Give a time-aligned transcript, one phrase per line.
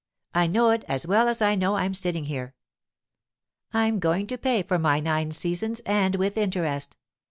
[0.33, 2.55] I know it as well as I know I'm sitting here.
[3.71, 6.95] I'm going to pay for my nine seasons, and with interest.